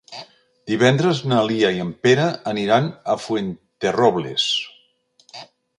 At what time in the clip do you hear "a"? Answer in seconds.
3.15-3.19